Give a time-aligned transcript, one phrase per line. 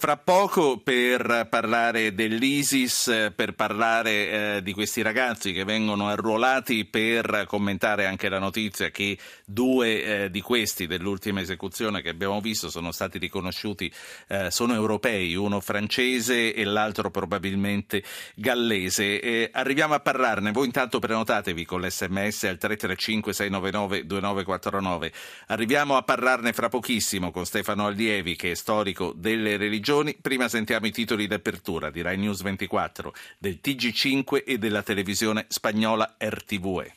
[0.00, 7.44] Fra poco per parlare dell'ISIS, per parlare eh, di questi ragazzi che vengono arruolati, per
[7.46, 12.92] commentare anche la notizia che due eh, di questi dell'ultima esecuzione che abbiamo visto sono
[12.92, 13.92] stati riconosciuti,
[14.28, 18.02] eh, sono europei, uno francese e l'altro probabilmente
[18.34, 19.50] gallese.
[19.52, 25.12] arriviamo a parlarne, voi intanto prenotatevi con l'SMS al 335 699 2949.
[25.48, 30.16] Arriviamo a parlarne fra pochissimo con Stefano Allievi che è storico delle religioni regioni.
[30.20, 36.16] Prima sentiamo i titoli d'apertura di Rai News 24, del TG5 e della televisione spagnola
[36.16, 36.94] RTVE.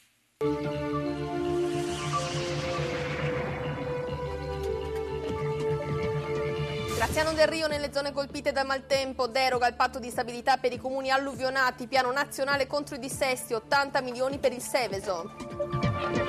[6.95, 10.77] Graziano Del Rio nelle zone colpite dal maltempo, deroga il patto di stabilità per i
[10.77, 16.22] comuni alluvionati, piano nazionale contro i dissesti, 80 milioni per il Seveso.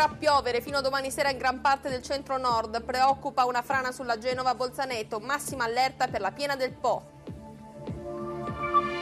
[0.00, 2.82] Continuerà a piovere fino a domani sera in gran parte del centro-nord.
[2.84, 5.20] Preoccupa una frana sulla Genova-Bolzaneto.
[5.20, 7.02] Massima allerta per la piena del Po.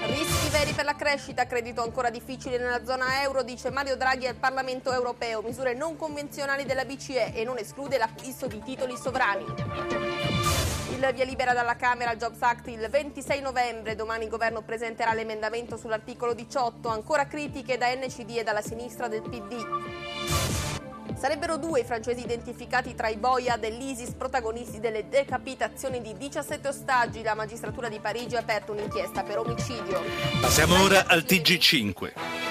[0.06, 4.34] Rischi veri per la crescita, credito ancora difficile nella zona euro, dice Mario Draghi al
[4.34, 5.40] Parlamento europeo.
[5.42, 9.44] Misure non convenzionali della BCE e non esclude l'acquisto di titoli sovrani.
[10.90, 13.94] Il via libera dalla Camera al Jobs Act il 26 novembre.
[13.94, 16.88] Domani il governo presenterà l'emendamento sull'articolo 18.
[16.88, 20.57] Ancora critiche da NCD e dalla sinistra del PD.
[21.18, 27.22] Sarebbero due i francesi identificati tra i boia dell'ISIS protagonisti delle decapitazioni di 17 ostaggi.
[27.22, 30.00] La magistratura di Parigi ha aperto un'inchiesta per omicidio.
[30.40, 32.47] Passiamo ora al TG5.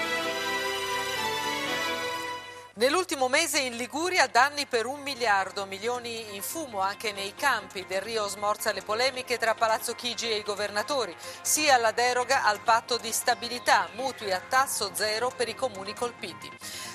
[2.78, 7.84] Nell'ultimo mese in Liguria danni per un miliardo, milioni in fumo anche nei campi.
[7.84, 11.12] Del Rio smorza le polemiche tra Palazzo Chigi e i governatori,
[11.42, 16.48] sia la deroga al patto di stabilità, mutui a tasso zero per i comuni colpiti.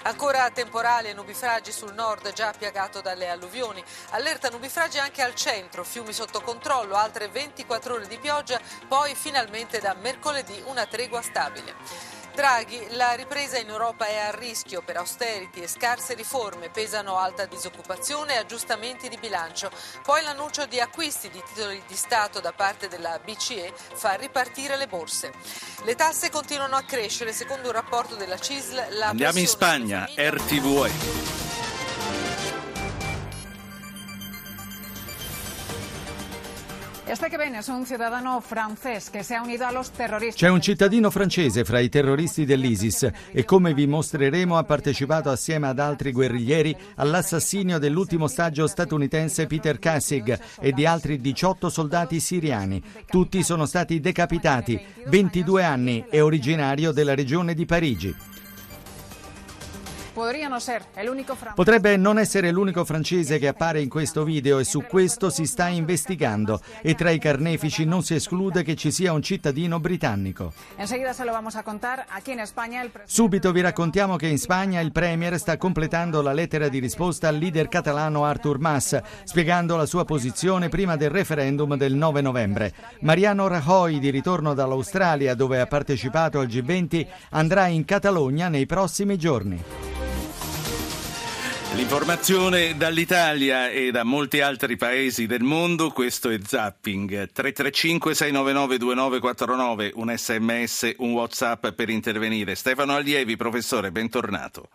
[0.03, 3.83] Ancora temporale e nubifragi sul nord già piagato dalle alluvioni.
[4.11, 9.81] Allerta nubifragi anche al centro, fiumi sotto controllo, altre 24 ore di pioggia, poi finalmente
[9.81, 12.22] da mercoledì una tregua stabile.
[12.33, 17.45] Draghi, la ripresa in Europa è a rischio per austerity e scarse riforme, pesano alta
[17.45, 19.69] disoccupazione e aggiustamenti di bilancio.
[20.01, 24.87] Poi l'annuncio di acquisti di titoli di Stato da parte della BCE fa ripartire le
[24.87, 25.31] borse.
[25.83, 29.01] Le tasse continuano a crescere, secondo un rapporto della CISL.
[29.01, 31.42] Andiamo in Spagna, RTVE.
[40.33, 45.67] C'è un cittadino francese fra i terroristi dell'ISIS e come vi mostreremo ha partecipato assieme
[45.67, 52.81] ad altri guerriglieri all'assassinio dell'ultimo ostaggio statunitense Peter Kassig e di altri 18 soldati siriani.
[53.05, 54.81] Tutti sono stati decapitati.
[55.05, 58.32] 22 anni, è originario della regione di Parigi.
[61.55, 65.67] Potrebbe non essere l'unico francese che appare in questo video e su questo si sta
[65.67, 70.53] investigando e tra i carnefici non si esclude che ci sia un cittadino britannico.
[73.05, 77.37] Subito vi raccontiamo che in Spagna il Premier sta completando la lettera di risposta al
[77.37, 82.73] leader catalano Artur Mas, spiegando la sua posizione prima del referendum del 9 novembre.
[82.99, 89.17] Mariano Rajoy, di ritorno dall'Australia dove ha partecipato al G20, andrà in Catalogna nei prossimi
[89.17, 90.12] giorni.
[91.75, 97.31] L'informazione dall'Italia e da molti altri paesi del mondo, questo è Zapping.
[97.31, 102.53] 335 699 2949, un sms, un whatsapp per intervenire.
[102.53, 104.69] Stefano Allievi, professore, bentornato.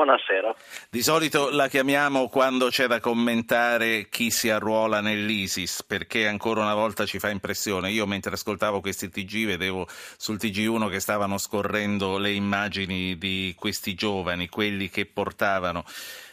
[0.00, 0.54] Buonasera.
[0.88, 6.72] Di solito la chiamiamo quando c'è da commentare chi si arruola nell'ISIS, perché ancora una
[6.72, 7.90] volta ci fa impressione.
[7.90, 13.92] Io mentre ascoltavo questi TG vedevo sul TG1 che stavano scorrendo le immagini di questi
[13.92, 15.84] giovani, quelli che portavano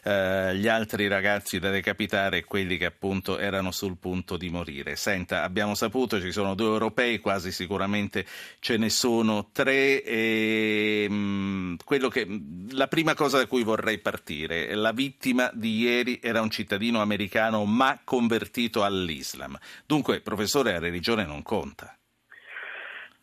[0.07, 4.95] eh, gli altri ragazzi da decapitare e quelli che appunto erano sul punto di morire.
[4.95, 8.25] Senta, abbiamo saputo ci sono due europei, quasi sicuramente
[8.59, 10.01] ce ne sono tre.
[10.03, 11.75] E, mh, mm,
[12.09, 12.28] che,
[12.69, 17.66] la prima cosa da cui vorrei partire, la vittima di ieri era un cittadino americano
[17.66, 19.57] ma convertito all'Islam.
[19.85, 21.96] Dunque, professore, la religione non conta.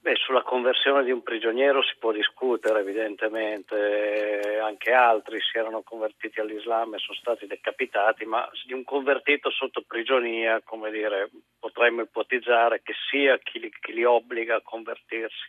[0.05, 6.41] Beh, sulla conversione di un prigioniero si può discutere evidentemente, anche altri si erano convertiti
[6.41, 12.83] all'Islam e sono stati decapitati, ma di un convertito sotto prigionia, come dire, potremmo ipotizzare
[12.83, 15.49] che sia chi li, chi li obbliga a convertirsi,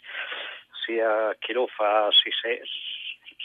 [0.86, 2.62] sia chi lo fa, si, se,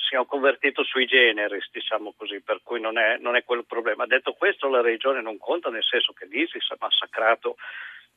[0.09, 4.07] sia un convertito sui generis, diciamo così, per cui non è, non è quel problema.
[4.07, 7.57] Detto questo, la religione non conta, nel senso che l'ISIS ha massacrato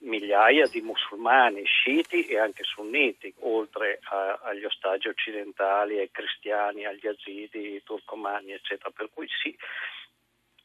[0.04, 7.08] migliaia di musulmani, sciiti e anche sunniti, oltre a, agli ostaggi occidentali, ai cristiani, agli
[7.08, 8.92] azidi, ai turcomani, eccetera.
[8.92, 9.56] Per cui sì,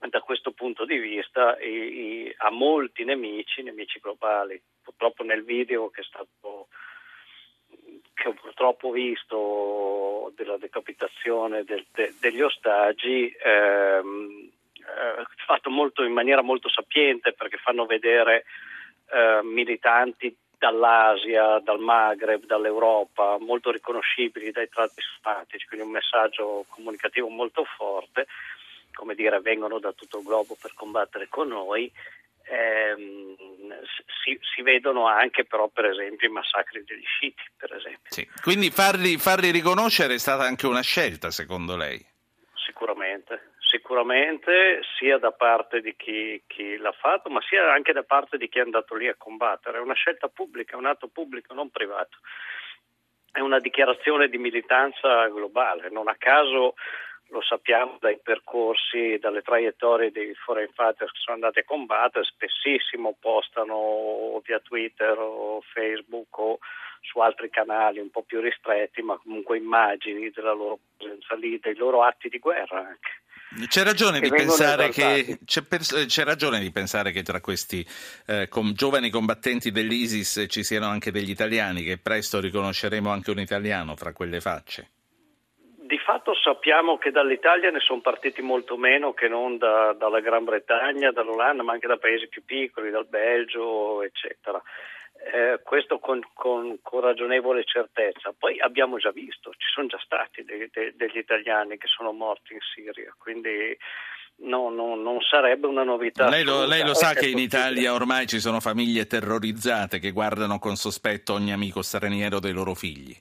[0.08, 4.60] da questo punto di vista i, i, ha molti nemici, nemici globali.
[4.82, 6.68] Purtroppo nel video che è stato
[8.14, 16.12] che ho purtroppo visto della decapitazione del, de, degli ostaggi ehm, eh, fatto molto, in
[16.12, 18.44] maniera molto sapiente perché fanno vedere
[19.10, 27.28] eh, militanti dall'Asia, dal Maghreb, dall'Europa, molto riconoscibili dai tratti simpatici, quindi un messaggio comunicativo
[27.28, 28.26] molto forte,
[28.92, 31.90] come dire, vengono da tutto il globo per combattere con noi.
[32.50, 33.36] Ehm,
[34.24, 38.10] si, si, vedono anche però per esempio i massacri degli sciiti per esempio.
[38.10, 38.26] Sì.
[38.40, 42.02] quindi farli, farli riconoscere è stata anche una scelta secondo lei?
[42.54, 48.36] Sicuramente, sicuramente sia da parte di chi, chi, l'ha fatto, ma sia anche da parte
[48.36, 49.78] di chi è andato lì a combattere.
[49.78, 52.18] È una scelta pubblica, è un atto pubblico, non privato.
[53.30, 55.90] È una dichiarazione di militanza globale.
[55.90, 56.74] Non a caso
[57.30, 63.16] lo sappiamo dai percorsi, dalle traiettorie dei foreign fighters che sono andati a combattere, spessissimo
[63.20, 66.58] postano via Twitter o Facebook o
[67.00, 71.74] su altri canali un po' più ristretti, ma comunque immagini della loro presenza lì, dei
[71.74, 73.10] loro atti di guerra anche.
[73.66, 75.62] C'è ragione, che che, c'è,
[76.06, 77.84] c'è ragione, di pensare che, tra questi
[78.26, 83.40] eh, com, giovani combattenti dell'ISIS ci siano anche degli italiani, che presto riconosceremo anche un
[83.40, 84.90] italiano fra quelle facce.
[85.80, 90.44] Di fatto sappiamo che dall'Italia ne sono partiti molto meno che non da, dalla Gran
[90.44, 94.62] Bretagna, dall'Olanda, ma anche da paesi più piccoli, dal Belgio, eccetera
[95.32, 98.34] eh, questo con, con, con, ragionevole certezza.
[98.36, 102.54] Poi abbiamo già visto, ci sono già stati dei, dei, degli italiani che sono morti
[102.54, 103.76] in Siria, quindi
[104.42, 106.28] no, no, non sarebbe una novità.
[106.28, 110.58] Lei lo, lei lo sa che in Italia ormai ci sono famiglie terrorizzate che guardano
[110.58, 113.14] con sospetto ogni amico straniero dei loro figli.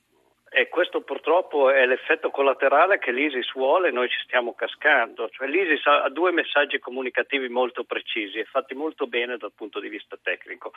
[0.57, 5.30] E questo purtroppo è l'effetto collaterale che l'ISIS vuole e noi ci stiamo cascando.
[5.30, 9.88] Cioè, L'ISIS ha due messaggi comunicativi molto precisi e fatti molto bene dal punto di
[9.88, 10.74] vista tecnico.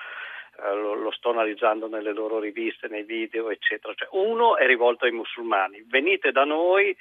[0.62, 3.94] Eh, lo, lo, sto analizzando nelle loro riviste, nei video, eccetera.
[3.94, 5.82] Cioè, uno è rivolto ai musulmani.
[5.88, 6.94] Venite da noi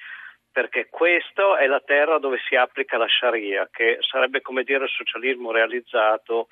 [0.50, 4.90] perché questa è la terra dove si applica la Sharia, che sarebbe come dire il
[4.90, 6.48] socialismo realizzato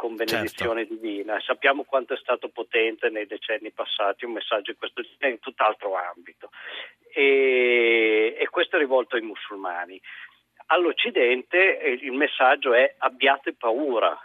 [0.00, 0.94] con benedizione certo.
[0.94, 1.38] divina.
[1.42, 5.94] Sappiamo quanto è stato potente nei decenni passati un messaggio in questo genere in tutt'altro
[5.94, 6.48] ambito.
[7.12, 10.00] E, e questo è rivolto ai musulmani.
[10.68, 14.18] All'Occidente eh, il messaggio è abbiate paura.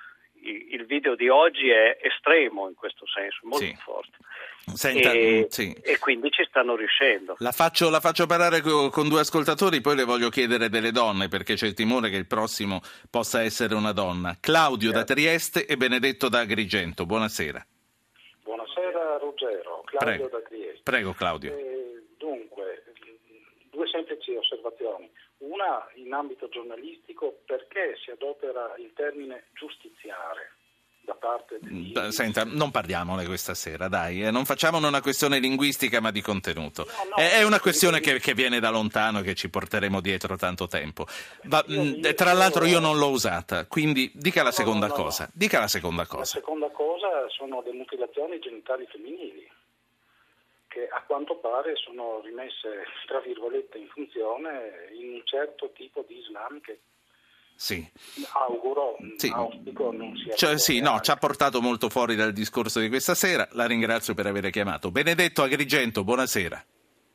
[0.44, 3.76] Il video di oggi è estremo in questo senso, molto sì.
[3.76, 4.18] forte.
[4.74, 5.72] Senta, e, mm, sì.
[5.84, 7.36] e, quindi ci stanno riuscendo.
[7.40, 11.28] La faccio, la faccio parlare con, con, due ascoltatori, poi le voglio chiedere delle donne
[11.28, 14.36] perché c'è il timore che il prossimo possa essere una donna.
[14.40, 15.06] Claudio certo.
[15.06, 17.06] da Trieste e Benedetto da Agrigento.
[17.06, 17.66] Buonasera.
[18.44, 20.28] Buonasera Ruggero, Claudio Prego.
[20.30, 20.82] da Trieste.
[20.84, 21.56] Prego Claudio.
[21.56, 22.84] Eh, dunque,
[23.70, 25.10] due semplici osservazioni.
[25.38, 30.54] Una in ambito giornalistico, perché si adopera il termine giustiziare?
[31.26, 31.94] Parte di...
[32.10, 36.86] Senta, non parliamone questa sera, dai, eh, non facciamone una questione linguistica ma di contenuto.
[36.86, 40.36] No, no, è, una questione che, che, viene da lontano e che ci porteremo dietro
[40.38, 41.08] tanto tempo.
[41.68, 45.30] Io, mm, tra l'altro io non l'ho usata, quindi dica la seconda no, cosa.
[45.34, 46.20] Dica la seconda cosa.
[46.20, 49.50] La seconda cosa sono le mutilazioni genitali femminili
[50.68, 56.18] che a quanto pare sono rimesse, tra virgolette, in funzione in un certo tipo di
[56.18, 56.80] Islam che
[57.56, 57.86] sì.
[58.34, 59.32] Auguro, sì.
[59.34, 63.16] auspico non sia cioè, sì, no, ci ha portato molto fuori dal discorso di questa
[63.16, 63.48] sera.
[63.52, 64.92] La ringrazio per aver chiamato.
[64.92, 66.64] Benedetto Agrigento, buonasera.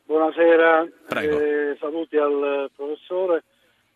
[0.05, 3.45] Buonasera, eh, saluti al professore.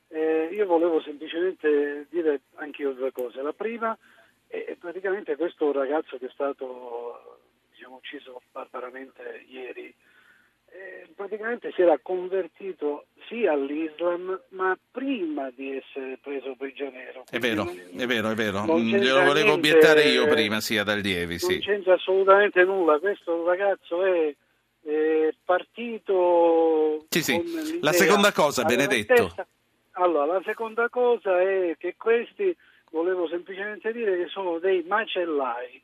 [0.09, 3.43] Eh, io volevo semplicemente dire anche io due cose.
[3.43, 3.97] La prima
[4.47, 7.41] è praticamente questo ragazzo che è stato
[7.73, 9.93] diciamo, ucciso barbaramente ieri
[10.75, 17.25] eh, praticamente si era convertito sì all'Islam, ma prima di essere preso prigioniero.
[17.29, 18.65] È vero, è vero, è vero.
[18.65, 21.39] Mm, glielo volevo obiettare io prima, sì, ad allievi.
[21.41, 22.99] Non c'entra assolutamente nulla.
[22.99, 24.35] Questo ragazzo è,
[24.83, 27.07] è partito.
[27.09, 27.79] Sì, sì.
[27.81, 29.35] La seconda cosa, Benedetto.
[29.93, 32.57] Allora, la seconda cosa è che questi,
[32.91, 35.83] volevo semplicemente dire che sono dei macellai.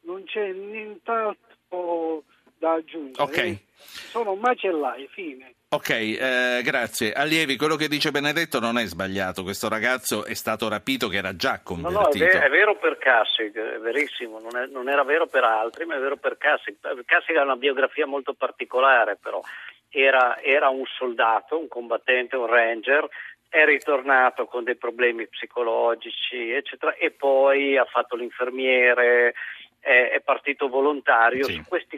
[0.00, 2.24] Non c'è nient'altro
[2.58, 3.22] da aggiungere.
[3.22, 3.66] Ok.
[4.10, 5.54] Sono macellai, fine.
[5.70, 7.12] Ok, eh, grazie.
[7.12, 9.42] Allievi, quello che dice Benedetto non è sbagliato.
[9.42, 12.00] Questo ragazzo è stato rapito che era già convertito.
[12.00, 14.40] No, no, è, ver- è vero per Cassig, è verissimo.
[14.40, 16.76] Non, è, non, era vero per altri, ma è vero per Cassig.
[17.04, 19.42] Cassig ha una biografia molto particolare, però.
[19.90, 23.08] Era, era un soldato, un combattente, un ranger,
[23.48, 29.34] è ritornato con dei problemi psicologici, eccetera, e poi ha fatto l'infermiere,
[29.80, 31.44] è, è partito volontario.
[31.44, 31.54] Sì.
[31.54, 31.97] Su questi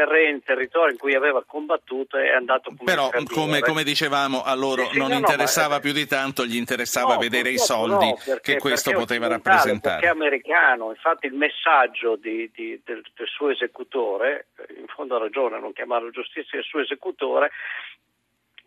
[0.00, 4.84] terreni, territori in cui aveva combattuto è andato come Però, come, come, dicevamo, a loro
[4.84, 8.14] sì, sì, non no, interessava no, più di tanto, gli interessava no, vedere i soldi
[8.24, 10.00] perché, che questo poteva rappresentare.
[10.00, 15.18] Perché è americano, infatti il messaggio di, di, del, del suo esecutore, in fondo ha
[15.18, 17.50] ragione a non chiamarlo giustizia, il suo esecutore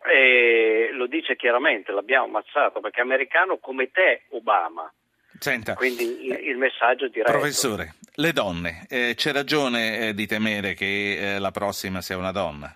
[0.06, 4.90] e lo dice chiaramente, l'abbiamo ammazzato perché è americano come te Obama.
[5.44, 7.30] Senta, Quindi il, il messaggio diretto.
[7.30, 12.32] Professore, le donne, eh, c'è ragione eh, di temere che eh, la prossima sia una
[12.32, 12.74] donna?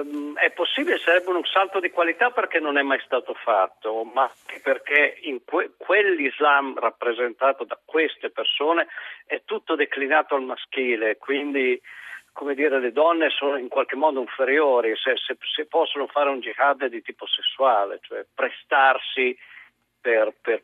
[0.00, 4.22] Um, è possibile, sarebbe un salto di qualità perché non è mai stato fatto, ma
[4.22, 8.88] anche perché in que- quell'Islam rappresentato da queste persone
[9.26, 11.80] è tutto declinato al maschile, quindi
[12.32, 16.40] come dire, le donne sono in qualche modo inferiori se, se, se possono fare un
[16.40, 19.38] jihad di tipo sessuale, cioè prestarsi
[20.00, 20.62] per, per,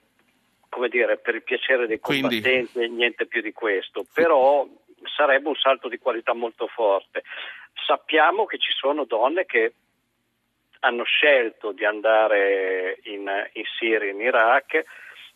[0.88, 4.67] dire, per il piacere dei combattenti e niente più di questo, però
[5.17, 7.23] sarebbe un salto di qualità molto forte.
[7.87, 9.73] Sappiamo che ci sono donne che
[10.81, 14.85] hanno scelto di andare in, in Siria e in Iraq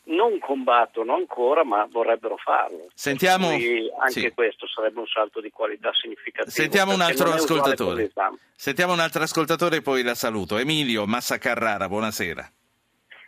[0.08, 2.88] non combattono ancora, ma vorrebbero farlo.
[2.94, 4.30] Sentiamo, anche sì.
[4.32, 6.50] questo sarebbe un salto di qualità significativo.
[6.50, 8.10] Sentiamo un altro ascoltatore.
[8.54, 10.58] Sentiamo un altro ascoltatore e poi la saluto.
[10.58, 12.48] Emilio Massa Carrara, buonasera.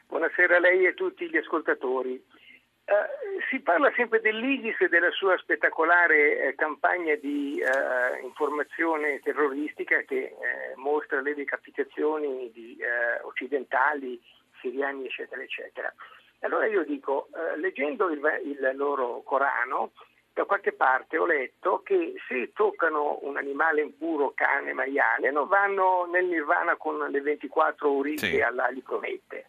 [0.09, 2.13] Buonasera a lei e a tutti gli ascoltatori.
[2.15, 10.01] Uh, si parla sempre dell'ISIS e della sua spettacolare eh, campagna di uh, informazione terroristica
[10.01, 10.35] che eh,
[10.77, 14.19] mostra le decapitazioni di eh, occidentali,
[14.63, 15.93] siriani, eccetera, eccetera.
[16.41, 19.93] Allora io dico, leggendo il, il, loro Corano,
[20.33, 26.07] da qualche parte ho letto che se toccano un animale impuro, cane, maiale, non vanno
[26.11, 28.41] nel nirvana con le 24 urite sì.
[28.41, 29.47] alla li promette.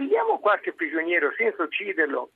[0.00, 2.30] Pigliamo qualche prigioniero senza ucciderlo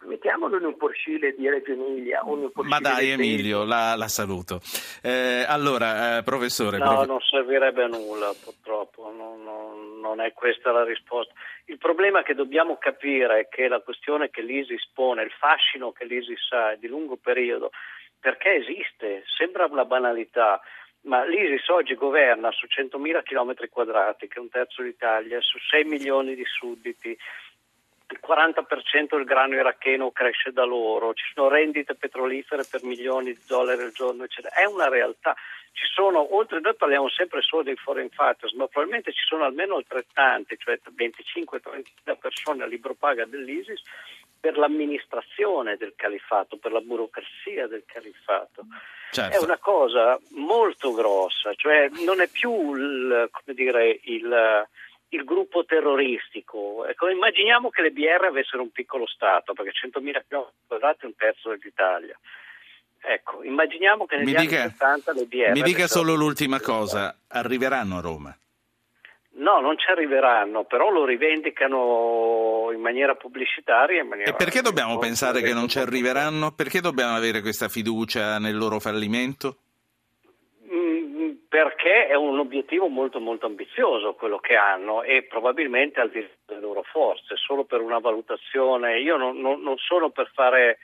[0.00, 3.96] Mettiamolo in un porcile di Reggio Emilia o in un porcile Ma dai Emilio, la,
[3.96, 4.60] la, saluto.
[5.02, 6.78] Eh, allora, eh, professore...
[6.78, 7.06] No, prof...
[7.06, 11.32] non servirebbe a nulla purtroppo, non, non, non, è questa la risposta.
[11.64, 16.04] Il problema che dobbiamo capire è che la questione che l'ISIS pone, il fascino che
[16.04, 17.70] l'ISIS ha è di lungo periodo,
[18.20, 20.60] perché esiste, sembra una banalità,
[21.08, 25.84] ma l'ISIS oggi governa su 100.000 km quadrati, che è un terzo d'Italia, su 6
[25.84, 27.16] milioni di sudditi,
[28.10, 33.40] il 40% del grano iracheno cresce da loro, ci sono rendite petrolifere per milioni di
[33.46, 34.54] dollari al giorno, eccetera.
[34.54, 35.34] È una realtà.
[35.72, 39.76] Ci sono, oltre noi parliamo sempre solo dei foreign fighters, ma probabilmente ci sono almeno
[39.76, 43.82] altrettanti, cioè 25-30 persone a libro paga dell'ISIS
[44.40, 48.66] per l'amministrazione del califfato, per la burocrazia del califfato.
[49.10, 49.36] Certo.
[49.36, 54.66] È una cosa molto grossa, cioè non è più il, come dire, il
[55.10, 56.86] il gruppo terroristico.
[56.86, 61.50] Ecco, immaginiamo che le BR avessero un piccolo Stato, perché 100.000 km è un terzo
[61.50, 62.18] dell'Italia.
[63.00, 65.50] Ecco, immaginiamo che negli mi dica, anni 70 le BR...
[65.52, 68.36] Mi dica solo l'ultima cosa, arriveranno a Roma?
[69.38, 74.02] No, non ci arriveranno, però lo rivendicano in maniera pubblicitaria.
[74.02, 76.52] In maniera e perché dobbiamo pensare che non ci arriveranno?
[76.52, 79.58] Perché dobbiamo avere questa fiducia nel loro fallimento?
[81.48, 86.28] perché è un obiettivo molto molto ambizioso quello che hanno e probabilmente al di là
[86.46, 90.78] delle loro forze, solo per una valutazione, io non, non, non sono per fare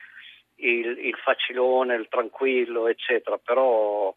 [0.57, 4.15] il, il, facilone, il tranquillo, eccetera, però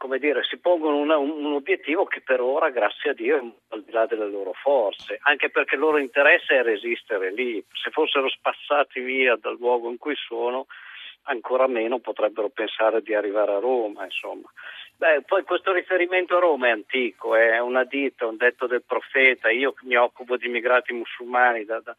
[0.00, 3.82] come dire, si pongono una, un, obiettivo che per ora, grazie a Dio, è al
[3.82, 8.26] di là delle loro forze, anche perché il loro interesse è resistere lì, se fossero
[8.30, 10.68] spazzati via dal luogo in cui sono,
[11.24, 14.50] ancora meno potrebbero pensare di arrivare a Roma, insomma.
[14.96, 19.50] Beh, poi questo riferimento a Roma è antico, è una ditta, un detto del profeta.
[19.50, 21.94] Io mi occupo di immigrati musulmani da, da,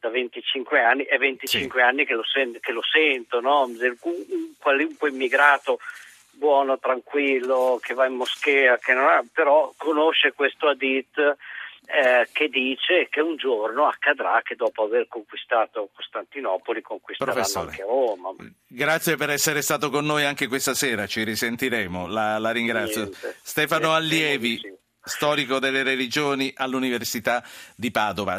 [0.00, 1.86] da 25 anni, è 25 sì.
[1.86, 3.64] anni che lo, sen- che lo sento, no?
[3.64, 5.78] un, un qualunque immigrato
[6.42, 11.16] buono, tranquillo, che va in moschea, che non ha, però conosce questo hadith
[11.86, 17.82] eh, che dice che un giorno accadrà che dopo aver conquistato Costantinopoli conquisteranno Professore, anche
[17.82, 18.30] Roma.
[18.66, 23.02] Grazie per essere stato con noi anche questa sera, ci risentiremo, la, la ringrazio.
[23.02, 23.36] Niente.
[23.42, 24.60] Stefano Allievi,
[25.04, 27.44] storico delle religioni all'Università
[27.76, 28.30] di Padova.